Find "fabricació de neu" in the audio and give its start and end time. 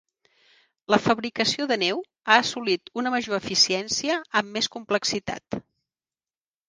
1.07-2.01